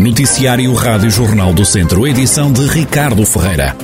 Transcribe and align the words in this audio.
Noticiário 0.00 0.72
Rádio 0.72 1.10
Jornal 1.10 1.52
do 1.52 1.62
Centro, 1.62 2.06
edição 2.06 2.50
de 2.50 2.66
Ricardo 2.66 3.26
Ferreira. 3.26 3.76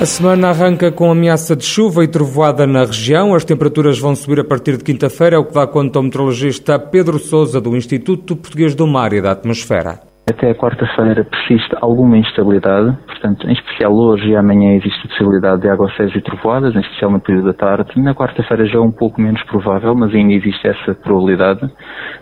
A 0.00 0.06
semana 0.06 0.48
arranca 0.48 0.90
com 0.90 1.10
ameaça 1.10 1.54
de 1.54 1.66
chuva 1.66 2.02
e 2.02 2.08
trovoada 2.08 2.66
na 2.66 2.86
região. 2.86 3.34
As 3.34 3.44
temperaturas 3.44 3.98
vão 3.98 4.16
subir 4.16 4.40
a 4.40 4.44
partir 4.44 4.78
de 4.78 4.84
quinta-feira, 4.84 5.36
é 5.36 5.38
o 5.38 5.44
que 5.44 5.52
dá 5.52 5.66
conta 5.66 5.98
ao 5.98 6.02
meteorologista 6.02 6.78
Pedro 6.78 7.18
Sousa, 7.18 7.60
do 7.60 7.76
Instituto 7.76 8.36
Português 8.36 8.74
do 8.74 8.86
Mar 8.86 9.12
e 9.12 9.20
da 9.20 9.32
Atmosfera. 9.32 10.13
Até 10.26 10.50
a 10.50 10.54
quarta-feira 10.54 11.22
persiste 11.22 11.76
alguma 11.82 12.16
instabilidade, 12.16 12.96
portanto, 13.06 13.46
em 13.46 13.52
especial 13.52 13.94
hoje 13.94 14.30
e 14.30 14.34
amanhã 14.34 14.74
existe 14.74 15.04
a 15.04 15.08
possibilidade 15.08 15.60
de 15.60 15.68
aguaceiros 15.68 16.16
e 16.16 16.20
trovoadas, 16.22 16.74
em 16.74 16.80
especial 16.80 17.10
no 17.10 17.20
período 17.20 17.48
da 17.48 17.52
tarde. 17.52 18.00
Na 18.00 18.14
quarta-feira 18.14 18.64
já 18.64 18.78
é 18.78 18.80
um 18.80 18.90
pouco 18.90 19.20
menos 19.20 19.42
provável, 19.42 19.94
mas 19.94 20.14
ainda 20.14 20.32
existe 20.32 20.66
essa 20.66 20.94
probabilidade. 20.94 21.70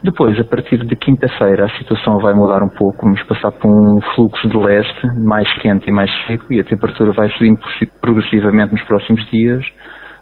Depois, 0.02 0.38
a 0.40 0.42
partir 0.42 0.84
de 0.84 0.96
quinta-feira, 0.96 1.66
a 1.66 1.78
situação 1.78 2.18
vai 2.18 2.34
mudar 2.34 2.60
um 2.64 2.68
pouco, 2.70 3.02
vamos 3.02 3.22
passar 3.22 3.52
por 3.52 3.70
um 3.70 4.00
fluxo 4.16 4.48
de 4.48 4.56
leste 4.56 5.06
mais 5.20 5.50
quente 5.60 5.88
e 5.88 5.92
mais 5.92 6.10
seco 6.26 6.52
e 6.52 6.58
a 6.58 6.64
temperatura 6.64 7.12
vai 7.12 7.30
subindo 7.30 7.60
progressivamente 8.00 8.72
nos 8.72 8.82
próximos 8.82 9.24
dias 9.30 9.64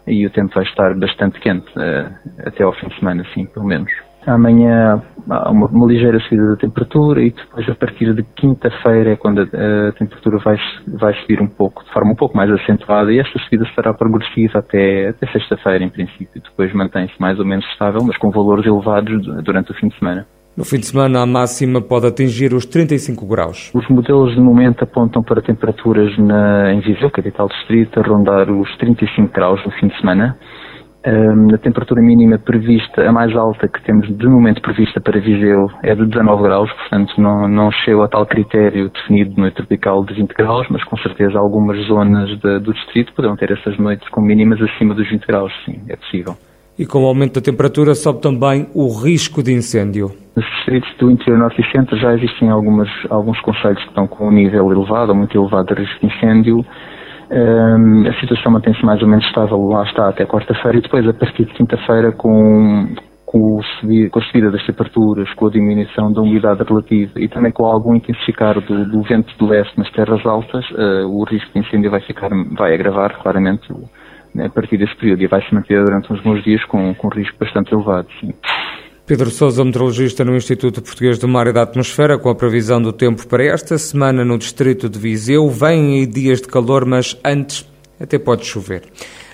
e 0.05 0.23
o 0.27 0.29
tempo 0.29 0.53
vai 0.53 0.65
estar 0.65 0.93
bastante 0.99 1.39
quente, 1.39 1.65
eh, 1.77 2.11
até 2.45 2.63
ao 2.63 2.73
fim 2.73 2.89
de 2.89 2.99
semana, 2.99 3.25
sim, 3.33 3.47
pelo 3.47 3.65
menos. 3.65 4.10
Amanhã 4.25 5.01
há 5.29 5.49
uma, 5.49 5.67
uma, 5.67 5.87
ligeira 5.87 6.19
subida 6.21 6.49
da 6.49 6.55
temperatura 6.55 7.21
e 7.21 7.31
depois 7.31 7.67
a 7.67 7.75
partir 7.75 8.13
de 8.13 8.23
quinta-feira 8.35 9.11
é 9.11 9.15
quando 9.15 9.41
a, 9.41 9.43
a, 9.43 9.91
temperatura 9.93 10.37
vai, 10.37 10.57
vai 10.87 11.13
subir 11.21 11.41
um 11.41 11.47
pouco, 11.47 11.83
de 11.83 11.91
forma 11.91 12.11
um 12.11 12.15
pouco 12.15 12.37
mais 12.37 12.49
acentuada 12.51 13.11
e 13.11 13.19
esta 13.19 13.39
subida 13.39 13.65
será 13.73 13.93
progressiva 13.93 14.59
até, 14.59 15.09
até 15.09 15.27
sexta-feira 15.31 15.83
em 15.83 15.89
princípio. 15.89 16.41
Depois 16.41 16.73
mantém-se 16.73 17.13
mais 17.19 17.39
ou 17.39 17.45
menos 17.45 17.65
estável, 17.71 18.01
mas 18.03 18.17
com 18.17 18.29
valores 18.31 18.65
elevados 18.65 19.25
durante 19.43 19.71
o 19.71 19.73
fim 19.75 19.87
de 19.87 19.97
semana. 19.97 20.25
No 20.55 20.65
fim 20.65 20.77
de 20.77 20.85
semana, 20.85 21.21
a 21.21 21.25
máxima 21.25 21.81
pode 21.81 22.07
atingir 22.07 22.53
os 22.53 22.65
35 22.65 23.25
graus. 23.25 23.71
Os 23.73 23.87
modelos 23.87 24.35
de 24.35 24.41
momento 24.41 24.83
apontam 24.83 25.23
para 25.23 25.41
temperaturas 25.41 26.17
na, 26.17 26.73
em 26.73 26.81
Viseu, 26.81 27.09
capital 27.09 27.47
distrito, 27.47 27.99
a 27.99 28.03
rondar 28.03 28.51
os 28.51 28.69
35 28.77 29.33
graus 29.33 29.63
no 29.65 29.71
fim 29.71 29.87
de 29.87 29.97
semana. 29.97 30.37
Um, 31.03 31.55
a 31.55 31.57
temperatura 31.57 31.99
mínima 31.99 32.37
prevista, 32.37 33.01
a 33.01 33.11
mais 33.11 33.35
alta 33.35 33.67
que 33.67 33.81
temos 33.83 34.07
de 34.07 34.27
momento 34.27 34.61
prevista 34.61 35.01
para 35.01 35.19
Viseu 35.19 35.67
é 35.81 35.95
de 35.95 36.05
19 36.05 36.43
graus, 36.43 36.71
portanto 36.73 37.19
não, 37.19 37.47
não 37.47 37.71
chega 37.71 38.05
a 38.05 38.07
tal 38.07 38.23
critério 38.23 38.87
definido 38.89 39.41
no 39.41 39.49
tropical 39.49 40.05
de 40.05 40.13
20 40.13 40.31
graus, 40.33 40.67
mas 40.69 40.83
com 40.83 40.95
certeza 40.97 41.39
algumas 41.39 41.83
zonas 41.87 42.29
de, 42.39 42.59
do 42.59 42.71
distrito 42.71 43.13
poderão 43.13 43.35
ter 43.35 43.51
essas 43.51 43.79
noites 43.79 44.07
com 44.09 44.21
mínimas 44.21 44.61
acima 44.61 44.93
dos 44.93 45.09
20 45.09 45.25
graus, 45.25 45.51
sim, 45.65 45.81
é 45.89 45.95
possível. 45.95 46.35
E 46.77 46.85
com 46.85 47.03
o 47.03 47.07
aumento 47.07 47.33
da 47.33 47.41
temperatura 47.41 47.95
sobe 47.95 48.21
também 48.21 48.67
o 48.75 48.87
risco 48.87 49.41
de 49.41 49.51
incêndio. 49.51 50.11
Nos 50.35 50.45
distritos 50.45 50.89
do 50.99 51.09
interior 51.09 51.39
norte 51.39 51.61
e 51.61 51.71
centro 51.71 51.97
já 51.97 52.13
existem 52.13 52.49
algumas, 52.49 52.89
alguns 53.09 53.39
conselhos 53.41 53.81
que 53.81 53.89
estão 53.89 54.05
com 54.05 54.27
um 54.27 54.31
nível 54.31 54.71
elevado 54.71 55.09
ou 55.11 55.17
muito 55.17 55.35
elevado 55.35 55.73
de 55.73 55.81
risco 55.81 55.99
de 55.99 56.13
incêndio 56.13 56.65
um, 57.31 58.07
a 58.07 58.13
situação 58.19 58.51
mantém-se 58.51 58.85
mais 58.85 59.01
ou 59.01 59.07
menos 59.07 59.25
estável, 59.25 59.57
lá 59.67 59.83
está, 59.83 60.09
até 60.09 60.25
quarta-feira, 60.25 60.77
e 60.77 60.81
depois, 60.81 61.07
a 61.07 61.13
partir 61.13 61.45
de 61.45 61.53
quinta-feira, 61.53 62.11
com, 62.11 62.93
com, 63.25 63.61
com, 64.11 64.19
a 64.19 64.23
subida 64.23 64.51
das 64.51 64.65
temperaturas, 64.65 65.33
com 65.35 65.47
a 65.47 65.49
diminuição 65.49 66.11
da 66.11 66.21
umidade 66.21 66.63
relativa 66.63 67.13
e 67.15 67.29
também 67.29 67.51
com 67.51 67.65
algum 67.65 67.95
intensificar 67.95 68.59
do, 68.59 68.85
do 68.85 69.01
vento 69.03 69.33
de 69.37 69.45
leste 69.45 69.77
nas 69.77 69.89
terras 69.91 70.25
altas, 70.25 70.69
uh, 70.71 71.07
o 71.07 71.23
risco 71.23 71.49
de 71.53 71.59
incêndio 71.59 71.89
vai, 71.89 72.01
ficar, 72.01 72.29
vai 72.57 72.73
agravar 72.73 73.17
claramente 73.21 73.71
né, 74.35 74.47
a 74.47 74.49
partir 74.49 74.77
desse 74.77 74.95
período 74.97 75.21
e 75.21 75.27
vai 75.27 75.41
se 75.41 75.53
manter 75.55 75.81
durante 75.83 76.11
uns 76.11 76.21
bons 76.21 76.43
dias 76.43 76.63
com, 76.65 76.93
com 76.95 77.07
risco 77.07 77.37
bastante 77.39 77.73
elevado. 77.73 78.07
Sim. 78.19 78.33
Pedro 79.11 79.29
Sousa, 79.29 79.65
meteorologista 79.65 80.23
no 80.23 80.37
Instituto 80.37 80.81
Português 80.81 81.19
do 81.19 81.27
Mar 81.27 81.45
e 81.45 81.51
da 81.51 81.63
Atmosfera, 81.63 82.17
com 82.17 82.29
a 82.29 82.33
previsão 82.33 82.81
do 82.81 82.93
tempo 82.93 83.27
para 83.27 83.43
esta 83.43 83.77
semana 83.77 84.23
no 84.23 84.37
distrito 84.37 84.87
de 84.87 84.97
Viseu. 84.97 85.49
Vêm 85.49 86.07
dias 86.07 86.39
de 86.39 86.47
calor, 86.47 86.85
mas 86.85 87.17
antes 87.21 87.69
até 87.99 88.17
pode 88.17 88.45
chover. 88.45 88.83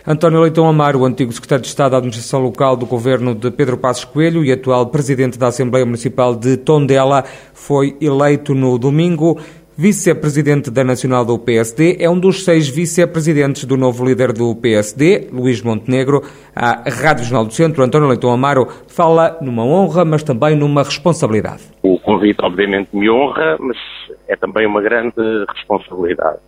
António 0.08 0.42
Leitão 0.42 0.68
Amaro, 0.68 1.06
antigo 1.06 1.32
secretário 1.32 1.62
de 1.62 1.68
Estado 1.68 1.92
da 1.92 1.98
Administração 1.98 2.40
Local 2.40 2.76
do 2.76 2.88
governo 2.88 3.36
de 3.36 3.52
Pedro 3.52 3.78
Passos 3.78 4.04
Coelho 4.04 4.44
e 4.44 4.52
atual 4.52 4.88
presidente 4.88 5.38
da 5.38 5.50
Assembleia 5.50 5.86
Municipal 5.86 6.36
de 6.36 6.58
Tondela, 6.58 7.24
foi 7.54 7.96
eleito 8.02 8.56
no 8.56 8.80
domingo 8.80 9.38
vice-presidente 9.78 10.72
da 10.72 10.84
Nacional 10.84 11.24
do 11.24 11.38
PSD, 11.38 11.98
é 12.00 12.10
um 12.10 12.20
dos 12.20 12.44
seis 12.44 12.68
vice-presidentes 12.68 13.64
do 13.66 13.78
novo 13.78 14.04
líder 14.04 14.34
do 14.34 14.56
PSD, 14.56 15.30
Luís 15.32 15.62
Montenegro. 15.62 16.24
A 16.56 16.90
Rádio 16.90 17.24
Jornal 17.26 17.46
do 17.46 17.54
Centro, 17.54 17.84
António 17.84 18.08
Leitão 18.08 18.32
Amaro, 18.32 18.68
fala 18.88 19.38
numa 19.40 19.64
honra, 19.64 20.04
mas 20.04 20.24
também 20.24 20.56
numa 20.56 20.82
responsabilidade. 20.82 21.62
O 21.84 22.00
convite, 22.00 22.40
obviamente, 22.42 22.90
me 22.92 23.08
honra, 23.08 23.56
mas 23.60 23.78
é 24.28 24.36
também 24.36 24.66
uma 24.66 24.82
grande 24.82 25.14
responsabilidade. 25.56 26.40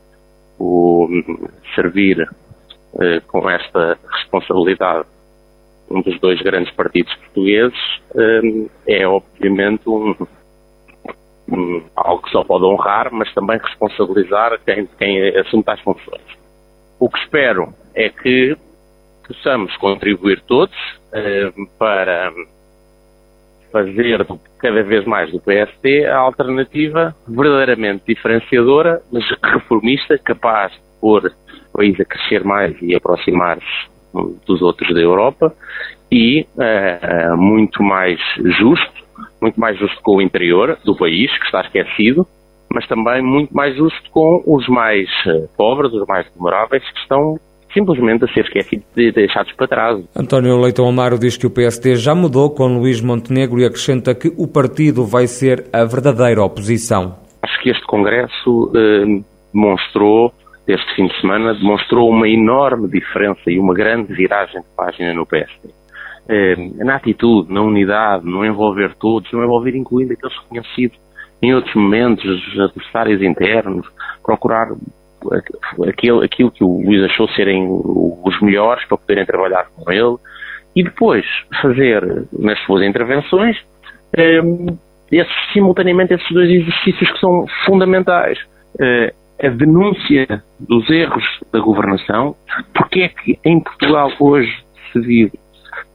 O 0.57 1.07
servir 1.75 2.27
eh, 2.99 3.21
com 3.27 3.47
esta 3.47 3.95
responsabilidade 4.11 5.05
um 5.91 6.01
dos 6.01 6.19
dois 6.19 6.41
grandes 6.41 6.71
partidos 6.73 7.13
portugueses 7.15 7.77
eh, 8.15 8.41
é, 8.87 9.07
obviamente, 9.07 9.87
um 9.87 10.15
um, 11.51 11.83
algo 11.95 12.23
que 12.23 12.31
só 12.31 12.43
pode 12.43 12.65
honrar, 12.65 13.09
mas 13.11 13.33
também 13.33 13.57
responsabilizar 13.57 14.59
quem, 14.65 14.87
quem 14.97 15.37
assume 15.37 15.63
tais 15.63 15.79
funções. 15.81 16.21
O 16.99 17.09
que 17.09 17.19
espero 17.19 17.73
é 17.95 18.09
que 18.09 18.57
possamos 19.27 19.75
contribuir 19.77 20.41
todos 20.41 20.75
uh, 20.75 21.77
para 21.77 22.31
fazer 23.71 24.25
cada 24.59 24.83
vez 24.83 25.05
mais 25.05 25.31
do 25.31 25.39
PSD 25.39 26.05
a 26.05 26.17
alternativa 26.17 27.15
verdadeiramente 27.27 28.03
diferenciadora, 28.07 29.01
mas 29.11 29.23
reformista, 29.43 30.17
capaz 30.17 30.71
de 30.71 30.79
pôr 30.99 31.27
o 31.27 31.77
país 31.77 31.99
a 31.99 32.05
crescer 32.05 32.43
mais 32.43 32.75
e 32.81 32.95
aproximar-se 32.95 33.89
dos 34.45 34.61
outros 34.61 34.93
da 34.93 34.99
Europa 34.99 35.53
e 36.11 36.45
uh, 36.55 37.37
muito 37.37 37.83
mais 37.83 38.19
justo 38.57 39.08
muito 39.41 39.59
mais 39.59 39.77
justo 39.77 40.01
com 40.01 40.17
o 40.17 40.21
interior 40.21 40.77
do 40.83 40.95
país, 40.95 41.31
que 41.37 41.45
está 41.45 41.61
esquecido, 41.61 42.25
mas 42.73 42.87
também 42.87 43.21
muito 43.21 43.55
mais 43.55 43.75
justo 43.75 44.09
com 44.11 44.43
os 44.45 44.67
mais 44.67 45.07
eh, 45.27 45.47
pobres, 45.57 45.91
os 45.93 46.05
mais 46.07 46.27
vulneráveis, 46.35 46.83
que 46.91 46.99
estão 46.99 47.39
simplesmente 47.73 48.25
a 48.25 48.27
ser 48.27 48.41
esquecidos 48.41 48.85
e 48.97 49.11
deixados 49.11 49.51
para 49.53 49.67
trás. 49.67 50.03
António 50.15 50.59
Leitão 50.59 50.87
Amaro 50.87 51.19
diz 51.19 51.37
que 51.37 51.47
o 51.47 51.51
PSD 51.51 51.95
já 51.95 52.15
mudou 52.15 52.49
com 52.49 52.79
Luís 52.79 53.01
Montenegro 53.01 53.59
e 53.59 53.65
acrescenta 53.65 54.15
que 54.15 54.31
o 54.37 54.47
partido 54.47 55.05
vai 55.05 55.27
ser 55.27 55.65
a 55.73 55.83
verdadeira 55.85 56.43
oposição. 56.43 57.15
Acho 57.41 57.61
que 57.61 57.69
este 57.69 57.85
Congresso 57.85 58.71
eh, 58.75 59.21
demonstrou, 59.53 60.33
este 60.67 60.95
fim 60.95 61.07
de 61.07 61.21
semana, 61.21 61.53
demonstrou 61.53 62.09
uma 62.09 62.27
enorme 62.27 62.87
diferença 62.87 63.41
e 63.47 63.59
uma 63.59 63.73
grande 63.73 64.13
viragem 64.13 64.61
de 64.61 64.67
página 64.75 65.13
no 65.13 65.25
PSD 65.25 65.78
eh, 66.29 66.55
na 66.77 66.95
atitude, 66.95 67.51
na 67.51 67.61
unidade, 67.61 68.23
no 68.23 68.45
envolver 68.45 68.93
todos, 68.99 69.31
no 69.31 69.43
envolver 69.43 69.75
incluindo 69.75 70.13
aqueles 70.13 70.37
reconhecidos 70.37 70.97
em 71.41 71.55
outros 71.55 71.73
momentos, 71.73 72.23
os 72.25 72.59
adversários 72.59 73.21
internos, 73.21 73.87
procurar 74.23 74.67
aquilo, 75.87 76.21
aquilo 76.21 76.51
que 76.51 76.63
o 76.63 76.81
Luís 76.83 77.03
achou 77.03 77.27
serem 77.29 77.67
os 77.67 78.41
melhores 78.41 78.85
para 78.85 78.97
poderem 78.97 79.25
trabalhar 79.25 79.67
com 79.75 79.91
ele 79.91 80.17
e 80.75 80.83
depois 80.83 81.25
fazer 81.61 82.27
nas 82.37 82.59
suas 82.65 82.83
intervenções 82.83 83.57
eh, 84.15 84.41
esses, 85.11 85.33
simultaneamente 85.53 86.13
esses 86.13 86.29
dois 86.31 86.49
exercícios 86.49 87.11
que 87.11 87.19
são 87.19 87.45
fundamentais. 87.65 88.37
Eh, 88.79 89.13
a 89.41 89.47
denúncia 89.47 90.43
dos 90.59 90.89
erros 90.89 91.23
da 91.51 91.59
governação, 91.59 92.35
porque 92.73 93.01
é 93.01 93.07
que 93.07 93.39
em 93.45 93.59
Portugal 93.61 94.11
hoje 94.19 94.53
se 94.91 94.99
vive 94.99 95.31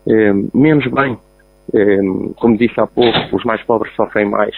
eh, 0.08 0.32
menos 0.52 0.86
bem. 0.90 1.18
Eh, 1.74 1.98
como 2.36 2.56
disse 2.56 2.78
há 2.78 2.86
pouco, 2.86 3.18
os 3.36 3.44
mais 3.44 3.62
pobres 3.62 3.94
sofrem 3.94 4.28
mais 4.28 4.54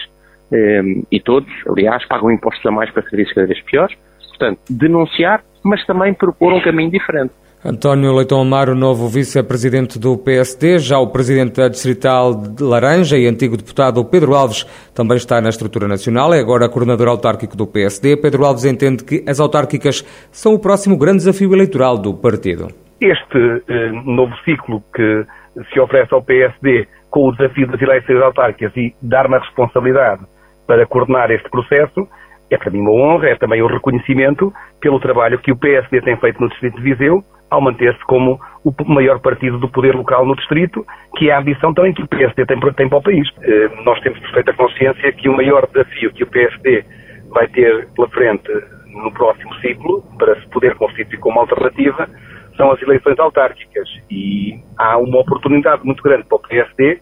eh, 0.51 0.81
e 1.11 1.19
todos, 1.19 1.49
aliás, 1.69 2.05
pagam 2.07 2.31
impostos 2.31 2.65
a 2.65 2.71
mais 2.71 2.91
para 2.91 3.03
serviços 3.03 3.33
cada 3.33 3.47
vez 3.47 3.61
piores. 3.63 3.95
Portanto, 4.29 4.59
denunciar, 4.69 5.43
mas 5.63 5.85
também 5.85 6.13
propor 6.13 6.53
um 6.53 6.61
caminho 6.61 6.91
diferente. 6.91 7.33
António 7.65 8.13
Leitão 8.15 8.39
Amaro, 8.39 8.75
novo 8.75 9.09
vice-presidente 9.09 9.97
do 9.97 10.15
PSD, 10.15 10.77
já 10.77 10.99
o 10.99 11.07
presidente 11.07 11.55
da 11.55 11.67
Distrital 11.67 12.35
de 12.35 12.63
Laranja 12.63 13.17
e 13.17 13.25
antigo 13.25 13.57
deputado 13.57 14.05
Pedro 14.05 14.35
Alves 14.35 14.63
também 14.93 15.17
está 15.17 15.41
na 15.41 15.49
estrutura 15.49 15.87
nacional, 15.87 16.33
é 16.33 16.39
agora 16.39 16.69
coordenador 16.69 17.07
autárquico 17.07 17.57
do 17.57 17.65
PSD. 17.65 18.15
Pedro 18.17 18.45
Alves 18.45 18.63
entende 18.63 19.03
que 19.03 19.23
as 19.27 19.39
autárquicas 19.39 20.05
são 20.31 20.53
o 20.53 20.59
próximo 20.59 20.95
grande 20.97 21.17
desafio 21.17 21.51
eleitoral 21.51 21.97
do 21.97 22.13
partido. 22.13 22.67
Este 22.99 23.63
eh, 23.67 23.91
novo 24.05 24.35
ciclo 24.43 24.81
que 24.93 25.25
se 25.71 25.79
oferece 25.79 26.13
ao 26.13 26.23
PSD 26.23 26.87
com 27.09 27.27
o 27.27 27.31
desafio 27.31 27.67
das 27.67 27.81
eleições 27.81 28.21
autárquicas 28.21 28.75
e 28.75 28.93
dar-me 29.01 29.35
a 29.35 29.39
responsabilidade 29.39 30.21
para 30.67 30.85
coordenar 30.85 31.31
este 31.31 31.49
processo, 31.49 32.07
é 32.49 32.57
para 32.57 32.71
mim 32.71 32.79
uma 32.79 32.91
honra, 32.91 33.29
é 33.29 33.35
também 33.35 33.61
um 33.61 33.67
reconhecimento 33.67 34.53
pelo 34.81 34.99
trabalho 34.99 35.39
que 35.39 35.51
o 35.51 35.57
PSD 35.57 36.01
tem 36.01 36.17
feito 36.17 36.41
no 36.41 36.49
Distrito 36.49 36.77
de 36.77 36.83
Viseu, 36.83 37.23
ao 37.49 37.61
manter-se 37.61 38.03
como 38.05 38.39
o 38.63 38.73
maior 38.85 39.19
partido 39.19 39.57
do 39.57 39.69
poder 39.69 39.95
local 39.95 40.25
no 40.25 40.35
distrito, 40.35 40.85
que 41.15 41.29
é 41.29 41.33
a 41.33 41.39
ambição 41.39 41.73
também 41.73 41.93
que 41.93 42.03
o 42.03 42.07
PSD 42.07 42.45
tem, 42.45 42.59
tem 42.59 42.89
para 42.89 42.97
o 42.97 43.01
país. 43.01 43.27
Eh, 43.41 43.69
nós 43.85 43.99
temos 44.01 44.19
perfeita 44.19 44.53
consciência 44.53 45.13
que 45.13 45.29
o 45.29 45.35
maior 45.35 45.65
desafio 45.67 46.11
que 46.11 46.23
o 46.23 46.27
PSD 46.27 46.83
vai 47.29 47.47
ter 47.47 47.87
pela 47.95 48.09
frente 48.09 48.51
no 48.91 49.11
próximo 49.13 49.53
ciclo, 49.55 50.03
para 50.17 50.35
se 50.39 50.47
poder 50.49 50.75
constituir 50.75 51.19
como 51.19 51.39
alternativa, 51.39 52.09
são 52.57 52.71
as 52.71 52.81
eleições 52.81 53.17
autárquicas. 53.19 53.87
E 54.11 54.59
há 54.77 54.97
uma 54.97 55.19
oportunidade 55.19 55.85
muito 55.85 56.03
grande 56.03 56.25
para 56.25 56.35
o 56.35 56.39
PSD 56.39 56.99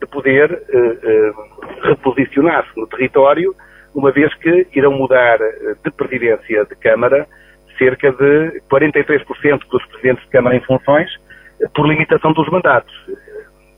de 0.00 0.06
poder 0.06 0.50
uh, 0.50 1.30
uh, 1.30 1.86
reposicionar-se 1.88 2.70
no 2.76 2.86
território, 2.86 3.54
uma 3.94 4.10
vez 4.10 4.32
que 4.36 4.66
irão 4.74 4.92
mudar 4.92 5.38
de 5.84 5.90
presidência 5.90 6.64
de 6.64 6.74
Câmara 6.76 7.26
cerca 7.78 8.12
de 8.12 8.60
43% 8.70 9.60
dos 9.70 9.84
presidentes 9.86 10.24
de 10.24 10.30
Câmara 10.30 10.56
em 10.56 10.60
funções 10.60 11.10
por 11.74 11.86
limitação 11.86 12.32
dos 12.32 12.48
mandatos. 12.50 12.94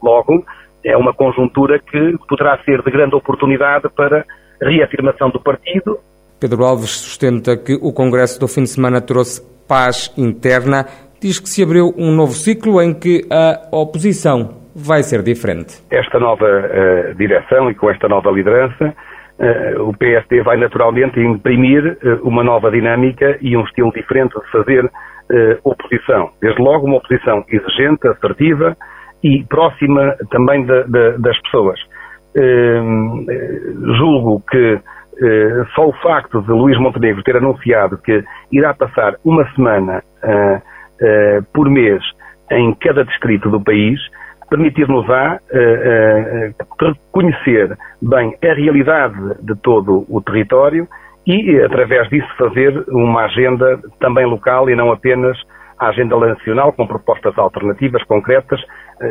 Logo, 0.03 0.44
é 0.85 0.97
uma 0.97 1.15
conjuntura 1.15 1.79
que 1.79 2.17
poderá 2.29 2.59
ser 2.65 2.82
de 2.82 2.91
grande 2.91 3.15
oportunidade 3.15 3.88
para 3.94 4.25
reafirmação 4.61 5.31
do 5.31 5.41
partido. 5.41 5.99
Pedro 6.38 6.65
Alves 6.65 6.91
sustenta 6.91 7.56
que 7.56 7.75
o 7.81 7.93
Congresso 7.93 8.38
do 8.38 8.49
fim 8.49 8.62
de 8.62 8.70
semana 8.70 9.00
trouxe 9.00 9.43
paz 9.67 10.12
interna. 10.17 10.87
Diz 11.25 11.41
que 11.41 11.49
se 11.49 11.62
abriu 11.62 11.87
um 11.97 12.15
novo 12.15 12.32
ciclo 12.32 12.82
em 12.82 12.93
que 12.93 13.23
a 13.32 13.75
oposição 13.75 14.61
vai 14.76 15.03
ser 15.03 15.23
diferente. 15.23 15.82
Esta 15.91 16.21
nova 16.21 16.44
uh, 16.44 17.15
direção 17.15 17.71
e 17.71 17.75
com 17.75 17.88
esta 17.88 18.06
nova 18.06 18.31
liderança 18.31 18.94
Uh, 19.35 19.88
o 19.88 19.93
PSD 19.99 20.43
vai 20.43 20.56
naturalmente 20.56 21.19
imprimir 21.19 21.99
uh, 22.05 22.21
uma 22.23 22.44
nova 22.44 22.71
dinâmica 22.71 23.37
e 23.41 23.56
um 23.56 23.65
estilo 23.65 23.91
diferente 23.93 24.32
de 24.38 24.50
fazer 24.53 24.88
oposição. 25.65 26.31
Desde 26.41 26.62
logo, 26.62 26.87
uma 26.87 26.99
oposição 26.99 27.44
exigente, 27.49 28.06
assertiva 28.06 28.77
e 29.25 29.43
próxima 29.43 30.15
também 30.31 30.65
de, 30.65 30.85
de, 30.85 31.19
das 31.19 31.37
pessoas. 31.43 31.81
julgo 33.99 34.41
que 34.49 34.79
só 35.75 35.88
o 35.88 35.93
facto 35.94 36.43
de 36.43 36.53
Luís 36.53 36.79
Montenegro 36.79 37.25
ter 37.25 37.38
anunciado 37.38 37.99
que 37.99 38.23
irá 38.53 38.73
passar 38.75 39.17
uma 39.25 39.50
semana 39.55 40.03
por 41.53 41.69
mês 41.71 42.03
em 42.51 42.75
cada 42.75 43.05
distrito 43.05 43.51
do 43.51 43.61
país 43.61 44.01
permitir-nos-á 44.49 45.41
uh, 45.53 46.89
uh, 46.91 46.97
conhecer 47.11 47.77
bem 48.01 48.37
a 48.43 48.55
realidade 48.55 49.17
de 49.41 49.55
todo 49.56 50.05
o 50.09 50.21
território 50.21 50.87
e, 51.27 51.59
através 51.61 52.09
disso, 52.11 52.29
fazer 52.37 52.85
uma 52.89 53.25
agenda 53.25 53.81
também 53.99 54.27
local 54.27 54.69
e 54.69 54.77
não 54.77 54.93
apenas 54.93 55.37
a 55.79 55.89
agenda 55.89 56.17
nacional 56.19 56.73
com 56.73 56.87
propostas 56.87 57.37
alternativas 57.39 58.03
concretas 58.05 58.61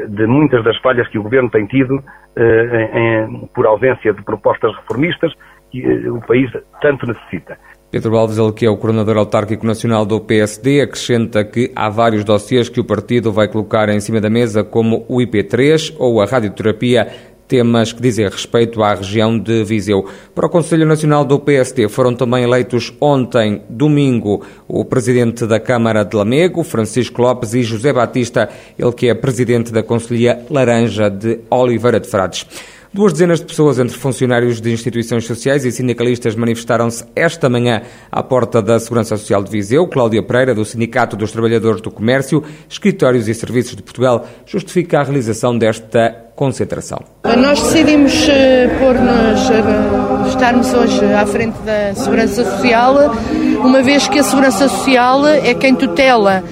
de 0.09 0.25
muitas 0.27 0.63
das 0.63 0.77
falhas 0.77 1.07
que 1.09 1.17
o 1.17 1.23
Governo 1.23 1.49
tem 1.49 1.65
tido 1.65 2.01
em, 2.37 3.47
por 3.53 3.65
ausência 3.65 4.13
de 4.13 4.21
propostas 4.23 4.73
reformistas 4.77 5.33
que 5.71 6.07
o 6.07 6.21
país 6.21 6.49
tanto 6.81 7.05
necessita. 7.07 7.57
Pedro 7.93 8.17
Alves, 8.17 8.39
ele 8.39 8.51
que 8.51 8.65
é 8.65 8.69
o 8.71 8.75
coordenador 8.75 9.17
autárquico 9.17 9.67
nacional 9.67 10.03
do 10.03 10.19
PSD, 10.19 10.81
acrescenta 10.81 11.43
que 11.43 11.71
há 11.75 11.89
vários 11.89 12.23
dossiês 12.23 12.67
que 12.67 12.79
o 12.79 12.83
partido 12.83 13.31
vai 13.31 13.47
colocar 13.47 13.87
em 13.87 13.99
cima 13.99 14.19
da 14.19 14.31
mesa, 14.31 14.63
como 14.63 15.05
o 15.07 15.17
IP3 15.17 15.93
ou 15.99 16.19
a 16.19 16.25
radioterapia, 16.25 17.07
temas 17.47 17.93
que 17.93 18.01
dizem 18.01 18.27
respeito 18.27 18.81
à 18.81 18.95
região 18.95 19.37
de 19.37 19.63
Viseu. 19.63 20.07
Para 20.33 20.47
o 20.47 20.49
Conselho 20.49 20.87
Nacional 20.87 21.23
do 21.23 21.39
PSD 21.39 21.87
foram 21.87 22.15
também 22.15 22.43
eleitos 22.43 22.91
ontem, 22.99 23.61
domingo, 23.69 24.43
o 24.67 24.83
presidente 24.83 25.45
da 25.45 25.59
Câmara 25.59 26.03
de 26.03 26.15
Lamego, 26.15 26.63
Francisco 26.63 27.21
Lopes, 27.21 27.53
e 27.53 27.61
José 27.61 27.93
Batista, 27.93 28.49
ele 28.75 28.91
que 28.93 29.07
é 29.07 29.13
presidente 29.13 29.71
da 29.71 29.83
Conselhia 29.83 30.43
Laranja 30.49 31.11
de 31.11 31.41
Oliveira 31.47 31.99
de 31.99 32.07
Frades. 32.07 32.47
Duas 32.93 33.11
dezenas 33.11 33.39
de 33.39 33.47
pessoas, 33.47 33.79
entre 33.79 33.97
funcionários 33.97 34.61
de 34.61 34.71
instituições 34.71 35.25
sociais 35.25 35.65
e 35.65 35.71
sindicalistas, 35.71 36.35
manifestaram-se 36.35 37.03
esta 37.15 37.49
manhã 37.49 37.81
à 38.11 38.21
porta 38.21 38.61
da 38.61 38.79
Segurança 38.79 39.17
Social 39.17 39.43
de 39.43 39.49
Viseu. 39.49 39.87
Cláudia 39.87 40.21
Pereira, 40.21 40.53
do 40.53 40.63
Sindicato 40.63 41.17
dos 41.17 41.31
Trabalhadores 41.31 41.81
do 41.81 41.89
Comércio, 41.89 42.43
Escritórios 42.69 43.27
e 43.27 43.33
Serviços 43.33 43.75
de 43.75 43.81
Portugal, 43.81 44.27
justifica 44.45 44.99
a 44.99 45.03
realização 45.03 45.57
desta 45.57 46.15
concentração. 46.35 46.99
Nós 47.23 47.63
decidimos 47.63 48.29
eh, 48.29 48.67
pôr-nos, 48.77 49.49
eh, 49.49 50.29
estarmos 50.29 50.71
hoje 50.71 51.03
à 51.03 51.25
frente 51.25 51.57
da 51.63 51.95
Segurança 51.95 52.45
Social, 52.45 53.11
uma 53.57 53.81
vez 53.81 54.07
que 54.07 54.19
a 54.19 54.23
Segurança 54.23 54.69
Social 54.69 55.25
é 55.27 55.55
quem 55.55 55.73
tutela 55.73 56.43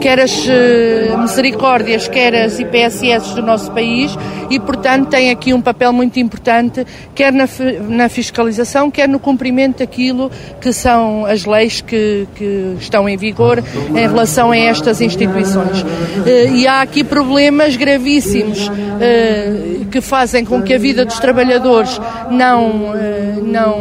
quer 0.00 0.20
as 0.20 0.46
eh, 0.46 1.14
misericórdias, 1.16 2.06
quer 2.06 2.34
as 2.34 2.58
IPSS 2.58 3.34
do 3.34 3.42
nosso 3.42 3.70
país 3.72 4.16
e, 4.50 4.60
portanto, 4.60 5.08
tem 5.08 5.30
aqui 5.30 5.54
um 5.54 5.60
papel 5.60 5.92
muito 5.92 6.20
importante, 6.20 6.86
quer 7.14 7.32
na, 7.32 7.48
na 7.88 8.08
fiscalização, 8.08 8.90
quer 8.90 9.08
no 9.08 9.18
cumprimento 9.18 9.78
daquilo 9.78 10.30
que 10.60 10.72
são 10.72 11.24
as 11.24 11.46
leis 11.46 11.80
que, 11.80 12.28
que 12.34 12.76
estão 12.78 13.08
em 13.08 13.16
vigor 13.16 13.62
em 13.88 14.06
relação 14.06 14.50
a 14.50 14.56
estas 14.56 15.00
instituições. 15.00 15.84
Eh, 16.26 16.50
e 16.50 16.66
há 16.66 16.82
aqui 16.82 17.02
problemas 17.02 17.76
gravíssimos 17.76 18.70
que 19.90 20.00
fazem 20.00 20.44
com 20.44 20.62
que 20.62 20.74
a 20.74 20.78
vida 20.78 21.04
dos 21.04 21.18
trabalhadores 21.18 21.98
não, 22.30 22.92
não, 23.42 23.80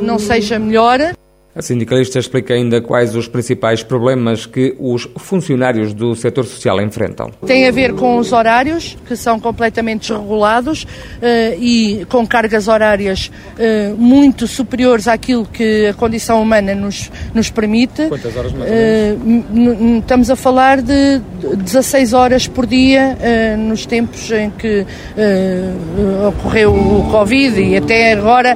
não 0.00 0.18
seja 0.18 0.58
melhor. 0.58 1.14
A 1.56 1.62
sindicalista 1.62 2.18
explica 2.18 2.52
ainda 2.52 2.82
quais 2.82 3.16
os 3.16 3.26
principais 3.26 3.82
problemas 3.82 4.44
que 4.44 4.76
os 4.78 5.08
funcionários 5.16 5.94
do 5.94 6.14
setor 6.14 6.44
social 6.44 6.78
enfrentam. 6.82 7.30
Tem 7.46 7.66
a 7.66 7.70
ver 7.70 7.94
com 7.94 8.18
os 8.18 8.30
horários, 8.30 8.94
que 9.08 9.16
são 9.16 9.40
completamente 9.40 10.12
desregulados 10.12 10.82
uh, 10.82 11.58
e 11.58 12.06
com 12.10 12.26
cargas 12.26 12.68
horárias 12.68 13.30
uh, 13.54 13.96
muito 13.96 14.46
superiores 14.46 15.08
àquilo 15.08 15.46
que 15.46 15.86
a 15.86 15.94
condição 15.94 16.42
humana 16.42 16.74
nos, 16.74 17.10
nos 17.32 17.48
permite. 17.48 18.06
Quantas 18.06 18.36
horas 18.36 18.52
mais? 18.52 18.70
Uh, 18.70 19.98
estamos 20.00 20.28
a 20.30 20.36
falar 20.36 20.82
de 20.82 21.22
16 21.56 22.12
horas 22.12 22.46
por 22.46 22.66
dia 22.66 23.16
nos 23.58 23.86
tempos 23.86 24.30
em 24.30 24.50
que 24.50 24.84
ocorreu 26.28 26.74
o 26.74 27.08
Covid 27.10 27.62
e 27.62 27.76
até 27.76 28.12
agora 28.12 28.54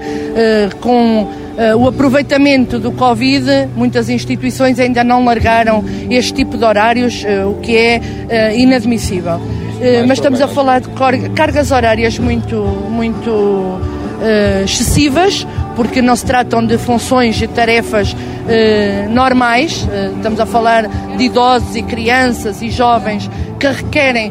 com 0.80 1.39
o 1.78 1.88
aproveitamento 1.88 2.78
do 2.78 2.92
Covid, 2.92 3.68
muitas 3.76 4.08
instituições 4.08 4.78
ainda 4.78 5.04
não 5.04 5.24
largaram 5.24 5.84
este 6.08 6.32
tipo 6.32 6.56
de 6.56 6.64
horários, 6.64 7.24
uh, 7.24 7.50
o 7.50 7.54
que 7.60 7.76
é 7.76 7.98
uh, 7.98 8.58
inadmissível. 8.58 9.40
mas 10.06 10.18
estamos 10.18 10.40
a 10.40 10.48
falar 10.48 10.80
de 10.80 10.88
cargas 11.30 11.70
horárias 11.70 12.18
muito, 12.18 12.56
muito 12.90 13.80
excessivas, 14.62 15.46
porque 15.74 16.02
não 16.02 16.14
se 16.14 16.26
tratam 16.26 16.66
de 16.66 16.76
funções 16.76 17.40
e 17.40 17.48
tarefas 17.48 18.14
normais, 19.08 19.88
estamos 20.16 20.38
a 20.38 20.44
falar 20.44 20.86
de 21.16 21.24
idosos 21.24 21.74
e 21.74 21.82
crianças 21.82 22.60
e 22.60 22.68
jovens 22.68 23.30
que 23.58 23.66
requerem 23.66 24.30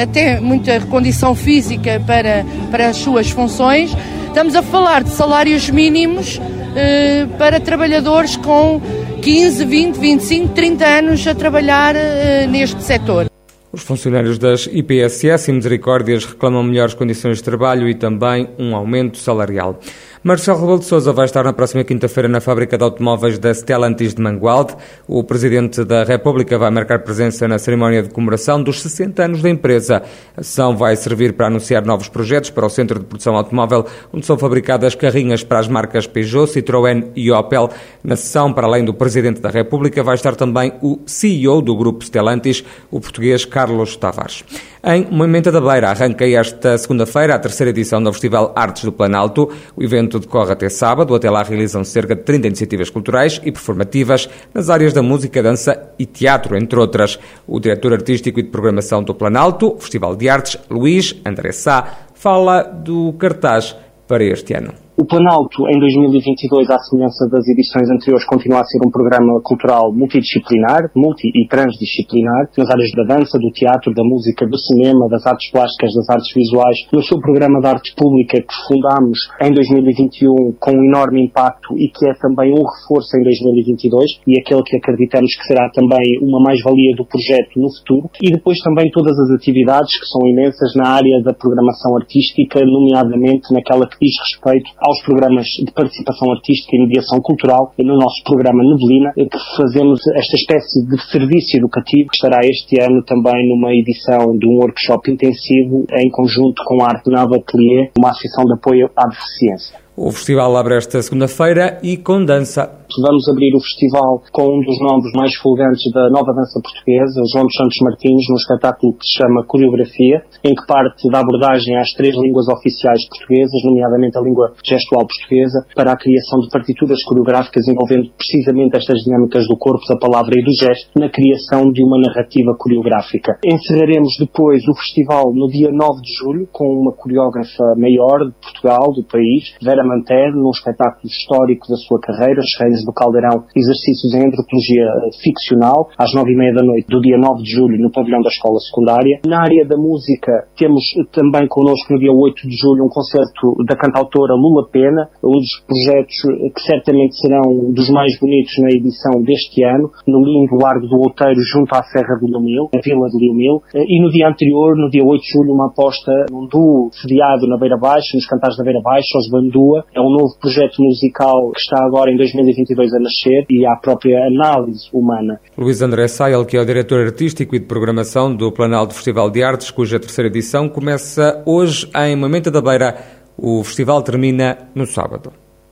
até 0.00 0.38
muita 0.38 0.78
condição 0.82 1.34
física 1.34 2.00
para, 2.06 2.46
para 2.70 2.90
as 2.90 2.96
suas 2.98 3.28
funções. 3.28 3.90
Estamos 4.34 4.56
a 4.56 4.62
falar 4.64 5.04
de 5.04 5.10
salários 5.10 5.70
mínimos 5.70 6.40
eh, 6.74 7.24
para 7.38 7.60
trabalhadores 7.60 8.36
com 8.36 8.82
15, 9.22 9.64
20, 9.64 9.96
25, 9.96 10.48
30 10.48 10.84
anos 10.84 11.24
a 11.28 11.36
trabalhar 11.36 11.94
eh, 11.94 12.44
neste 12.48 12.82
setor. 12.82 13.30
Os 13.70 13.82
funcionários 13.84 14.36
das 14.36 14.66
IPSS 14.66 15.52
e 15.52 15.52
Misericórdias 15.52 16.24
reclamam 16.24 16.64
melhores 16.64 16.94
condições 16.94 17.36
de 17.36 17.44
trabalho 17.44 17.88
e 17.88 17.94
também 17.94 18.48
um 18.58 18.74
aumento 18.74 19.18
salarial. 19.18 19.78
Marcelo 20.26 20.58
Rebelo 20.58 20.78
de 20.78 20.86
Sousa 20.86 21.12
vai 21.12 21.26
estar 21.26 21.44
na 21.44 21.52
próxima 21.52 21.84
quinta-feira 21.84 22.26
na 22.26 22.40
fábrica 22.40 22.78
de 22.78 22.82
automóveis 22.82 23.38
da 23.38 23.52
Stellantis 23.52 24.14
de 24.14 24.22
Mangualde. 24.22 24.74
O 25.06 25.22
Presidente 25.22 25.84
da 25.84 26.02
República 26.02 26.56
vai 26.56 26.70
marcar 26.70 27.00
presença 27.00 27.46
na 27.46 27.58
cerimónia 27.58 28.02
de 28.02 28.08
comemoração 28.08 28.62
dos 28.62 28.80
60 28.80 29.22
anos 29.22 29.42
da 29.42 29.50
empresa. 29.50 30.02
A 30.34 30.42
sessão 30.42 30.74
vai 30.74 30.96
servir 30.96 31.34
para 31.34 31.48
anunciar 31.48 31.84
novos 31.84 32.08
projetos 32.08 32.48
para 32.48 32.64
o 32.64 32.70
Centro 32.70 32.98
de 32.98 33.04
Produção 33.04 33.36
Automóvel, 33.36 33.84
onde 34.14 34.24
são 34.24 34.38
fabricadas 34.38 34.94
carrinhas 34.94 35.44
para 35.44 35.58
as 35.58 35.68
marcas 35.68 36.06
Peugeot, 36.06 36.46
Citroën 36.46 37.10
e 37.14 37.30
Opel. 37.30 37.68
Na 38.02 38.16
sessão, 38.16 38.50
para 38.50 38.66
além 38.66 38.82
do 38.82 38.94
Presidente 38.94 39.42
da 39.42 39.50
República, 39.50 40.02
vai 40.02 40.14
estar 40.14 40.34
também 40.34 40.72
o 40.80 41.00
CEO 41.04 41.60
do 41.60 41.76
Grupo 41.76 42.02
Stellantis, 42.02 42.64
o 42.90 42.98
português 42.98 43.44
Carlos 43.44 43.94
Tavares. 43.94 44.42
Em 44.86 45.06
Moimenta 45.10 45.50
da 45.50 45.62
Beira 45.62 45.88
arranca 45.88 46.28
esta 46.28 46.76
segunda-feira 46.76 47.34
a 47.34 47.38
terceira 47.38 47.70
edição 47.70 48.02
do 48.02 48.12
Festival 48.12 48.52
Artes 48.54 48.84
do 48.84 48.92
Planalto. 48.92 49.50
O 49.74 49.82
evento 49.82 50.13
decorre 50.20 50.52
até 50.52 50.68
sábado. 50.68 51.14
Até 51.14 51.30
lá 51.30 51.42
realizam 51.42 51.84
cerca 51.84 52.14
de 52.14 52.22
30 52.22 52.48
iniciativas 52.48 52.90
culturais 52.90 53.40
e 53.44 53.50
performativas 53.50 54.28
nas 54.52 54.70
áreas 54.70 54.92
da 54.92 55.02
música, 55.02 55.42
dança 55.42 55.90
e 55.98 56.06
teatro, 56.06 56.56
entre 56.56 56.78
outras. 56.78 57.18
O 57.46 57.58
diretor 57.58 57.92
artístico 57.92 58.40
e 58.40 58.42
de 58.42 58.50
programação 58.50 59.02
do 59.02 59.14
Planalto, 59.14 59.76
Festival 59.78 60.16
de 60.16 60.28
Artes, 60.28 60.56
Luís 60.70 61.14
André 61.24 61.52
Sá, 61.52 62.06
fala 62.14 62.62
do 62.62 63.12
cartaz 63.14 63.76
para 64.06 64.24
este 64.24 64.54
ano. 64.54 64.83
O 64.96 65.04
Planalto, 65.04 65.66
em 65.66 65.76
2022, 65.80 66.70
à 66.70 66.78
semelhança 66.78 67.28
das 67.28 67.42
edições 67.48 67.90
anteriores, 67.90 68.24
continua 68.26 68.60
a 68.60 68.64
ser 68.64 68.78
um 68.86 68.92
programa 68.92 69.40
cultural 69.42 69.92
multidisciplinar, 69.92 70.88
multi 70.94 71.32
e 71.34 71.48
transdisciplinar, 71.48 72.48
nas 72.56 72.70
áreas 72.70 72.92
da 72.92 73.02
dança, 73.02 73.36
do 73.36 73.50
teatro, 73.50 73.92
da 73.92 74.04
música, 74.04 74.46
do 74.46 74.56
cinema, 74.56 75.08
das 75.08 75.26
artes 75.26 75.50
plásticas, 75.50 75.90
das 75.94 76.08
artes 76.08 76.32
visuais. 76.32 76.86
No 76.92 77.02
seu 77.02 77.18
programa 77.18 77.58
de 77.60 77.66
arte 77.66 77.92
pública, 77.96 78.38
que 78.38 78.54
fundámos 78.68 79.18
em 79.42 79.50
2021 79.50 80.54
com 80.60 80.70
um 80.70 80.84
enorme 80.84 81.26
impacto 81.26 81.74
e 81.76 81.88
que 81.88 82.06
é 82.06 82.14
também 82.14 82.52
um 82.52 82.62
reforço 82.62 83.18
em 83.18 83.24
2022 83.24 84.20
e 84.28 84.38
aquele 84.38 84.62
que 84.62 84.76
acreditamos 84.76 85.34
que 85.34 85.42
será 85.42 85.70
também 85.70 86.22
uma 86.22 86.38
mais-valia 86.38 86.94
do 86.94 87.04
projeto 87.04 87.58
no 87.58 87.66
futuro. 87.78 88.10
E 88.22 88.30
depois 88.30 88.60
também 88.60 88.92
todas 88.92 89.18
as 89.18 89.30
atividades 89.32 89.98
que 89.98 90.06
são 90.06 90.22
imensas 90.24 90.72
na 90.76 90.86
área 90.86 91.20
da 91.20 91.34
programação 91.34 91.96
artística, 91.96 92.60
nomeadamente 92.64 93.52
naquela 93.52 93.88
que 93.88 93.98
diz 93.98 94.14
respeito 94.22 94.70
aos 94.84 95.00
programas 95.02 95.46
de 95.46 95.72
participação 95.72 96.30
artística 96.30 96.76
e 96.76 96.80
mediação 96.80 97.18
cultural, 97.20 97.72
no 97.78 97.96
nosso 97.96 98.22
programa 98.22 98.62
Neblina, 98.62 99.12
que 99.14 99.56
fazemos 99.56 99.98
esta 100.14 100.36
espécie 100.36 100.86
de 100.86 101.00
serviço 101.10 101.56
educativo 101.56 102.10
que 102.10 102.16
estará 102.16 102.40
este 102.44 102.78
ano 102.80 103.02
também 103.02 103.48
numa 103.48 103.72
edição 103.72 104.36
de 104.36 104.46
um 104.46 104.58
workshop 104.60 105.10
intensivo 105.10 105.86
em 105.90 106.10
conjunto 106.10 106.62
com 106.66 106.84
a 106.84 106.88
Arte 106.88 107.10
Nova 107.10 107.36
Atelier, 107.36 107.92
uma 107.96 108.10
associação 108.10 108.44
de 108.44 108.52
apoio 108.52 108.90
à 108.94 109.08
deficiência. 109.08 109.83
O 109.96 110.10
festival 110.10 110.56
abre 110.56 110.76
esta 110.76 111.00
segunda-feira 111.00 111.78
e 111.80 111.96
com 111.96 112.24
dança. 112.24 112.82
Vamos 112.98 113.28
abrir 113.28 113.54
o 113.54 113.60
festival 113.60 114.22
com 114.32 114.58
um 114.58 114.60
dos 114.60 114.78
nomes 114.80 115.10
mais 115.14 115.34
fulgantes 115.36 115.86
da 115.92 116.10
nova 116.10 116.34
dança 116.34 116.60
portuguesa, 116.62 117.22
João 117.32 117.46
dos 117.46 117.54
Santos 117.54 117.78
Martins, 117.80 118.26
num 118.28 118.34
espetáculo 118.34 118.94
que 118.94 119.06
se 119.06 119.18
chama 119.22 119.46
Coreografia, 119.46 120.22
em 120.42 120.54
que 120.54 120.66
parte 120.66 121.08
da 121.10 121.20
abordagem 121.20 121.78
às 121.78 121.92
três 121.92 122.14
línguas 122.14 122.48
oficiais 122.48 123.06
portuguesas, 123.08 123.62
nomeadamente 123.64 124.18
a 124.18 124.20
língua 124.20 124.52
gestual 124.64 125.06
portuguesa, 125.06 125.64
para 125.74 125.92
a 125.92 125.96
criação 125.96 126.40
de 126.40 126.50
partituras 126.50 127.02
coreográficas 127.04 127.66
envolvendo 127.66 128.10
precisamente 128.18 128.76
estas 128.76 128.98
dinâmicas 129.02 129.46
do 129.46 129.56
corpo, 129.56 129.86
da 129.88 129.96
palavra 129.96 130.34
e 130.34 130.42
do 130.42 130.52
gesto, 130.52 130.90
na 130.98 131.08
criação 131.08 131.70
de 131.70 131.82
uma 131.82 131.98
narrativa 131.98 132.54
coreográfica. 132.58 133.38
Encerraremos 133.46 134.16
depois 134.18 134.62
o 134.66 134.74
festival 134.74 135.32
no 135.32 135.46
dia 135.46 135.70
9 135.70 136.02
de 136.02 136.12
julho 136.18 136.48
com 136.50 136.66
uma 136.66 136.92
coreógrafa 136.92 137.74
maior 137.78 138.26
de 138.26 138.34
Portugal, 138.42 138.92
do 138.92 139.04
país, 139.04 139.54
Vera 139.62 139.83
Manter, 139.84 140.32
num 140.32 140.50
espetáculo 140.50 141.06
histórico 141.06 141.68
da 141.68 141.76
sua 141.76 142.00
carreira, 142.00 142.40
Os 142.40 142.54
Reis 142.60 142.84
do 142.84 142.92
Caldeirão, 142.92 143.44
exercícios 143.54 144.14
em 144.14 144.26
antropologia 144.26 144.86
ficcional, 145.22 145.88
às 145.98 146.12
nove 146.14 146.32
e 146.32 146.36
meia 146.36 146.54
da 146.54 146.62
noite 146.62 146.86
do 146.88 147.00
dia 147.00 147.18
9 147.18 147.42
de 147.42 147.50
julho, 147.50 147.80
no 147.80 147.90
pavilhão 147.90 148.20
da 148.20 148.28
escola 148.28 148.58
secundária. 148.60 149.20
Na 149.26 149.40
área 149.42 149.64
da 149.66 149.76
música, 149.76 150.46
temos 150.56 150.82
também 151.12 151.46
connosco 151.48 151.92
no 151.92 151.98
dia 151.98 152.12
8 152.12 152.48
de 152.48 152.56
julho 152.56 152.84
um 152.84 152.88
concerto 152.88 153.54
da 153.66 153.76
cantautora 153.76 154.34
Lula 154.34 154.68
Pena, 154.70 155.08
um 155.22 155.38
dos 155.38 155.54
projetos 155.66 156.16
que 156.54 156.60
certamente 156.62 157.16
serão 157.16 157.72
dos 157.72 157.88
mais 157.90 158.18
bonitos 158.18 158.54
na 158.58 158.70
edição 158.70 159.22
deste 159.22 159.64
ano, 159.64 159.90
no 160.06 160.20
lindo 160.24 160.56
Largo 160.56 160.86
do 160.86 160.96
Outeiro, 161.00 161.40
junto 161.40 161.74
à 161.74 161.82
Serra 161.82 162.16
do 162.20 162.26
Lumil, 162.26 162.68
na 162.72 162.80
Vila 162.80 163.08
de 163.08 163.18
Lumil. 163.18 163.62
E 163.74 164.00
no 164.02 164.10
dia 164.10 164.28
anterior, 164.28 164.76
no 164.76 164.88
dia 164.90 165.04
8 165.04 165.20
de 165.20 165.32
julho, 165.32 165.54
uma 165.54 165.66
aposta 165.66 166.12
num 166.30 166.46
duo 166.46 166.90
sediado 166.92 167.46
na 167.48 167.58
Beira 167.58 167.76
Baixa, 167.76 168.14
nos 168.14 168.26
cantares 168.26 168.56
da 168.56 168.64
Beira 168.64 168.80
Baixa, 168.82 169.18
os 169.18 169.28
Bandua. 169.30 169.73
É 169.94 170.00
um 170.00 170.10
novo 170.10 170.36
projeto 170.40 170.82
musical 170.82 171.50
que 171.52 171.60
está 171.60 171.84
agora 171.84 172.10
em 172.10 172.16
2022 172.16 172.94
a 172.94 172.98
nascer 173.00 173.46
e 173.50 173.66
à 173.66 173.76
própria 173.76 174.26
análise 174.26 174.88
humana. 174.92 175.40
Luís 175.56 175.82
André 175.82 176.08
Sael, 176.08 176.44
que 176.44 176.56
é 176.56 176.60
o 176.60 176.66
diretor 176.66 177.04
artístico 177.04 177.54
e 177.54 177.58
de 177.58 177.66
programação 177.66 178.34
do 178.34 178.52
Planalto 178.52 178.94
Festival 178.94 179.30
de 179.30 179.42
Artes, 179.42 179.70
cuja 179.70 180.00
terceira 180.00 180.28
edição 180.28 180.68
começa 180.68 181.42
hoje 181.46 181.88
em 181.94 182.16
Mamenta 182.16 182.50
da 182.50 182.60
Beira. 182.60 182.96
O 183.36 183.64
festival 183.64 184.02
termina 184.02 184.58
no 184.74 184.86
sábado. 184.86 185.43